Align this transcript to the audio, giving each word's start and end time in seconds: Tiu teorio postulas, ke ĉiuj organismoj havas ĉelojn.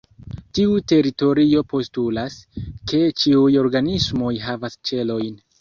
Tiu 0.59 0.71
teorio 0.91 1.61
postulas, 1.75 2.39
ke 2.93 3.05
ĉiuj 3.21 3.53
organismoj 3.65 4.35
havas 4.49 4.83
ĉelojn. 4.91 5.39